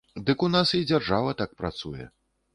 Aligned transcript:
Дык 0.29 0.45
у 0.47 0.47
нас 0.55 0.71
і 0.79 0.81
дзяржава 0.93 1.37
так 1.43 1.55
працуе. 1.61 2.11